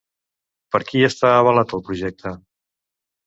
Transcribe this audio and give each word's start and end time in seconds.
Per 0.75 0.79
qui 0.91 1.03
està 1.07 1.29
avalat 1.41 1.77
el 1.79 1.83
projecte? 1.89 2.33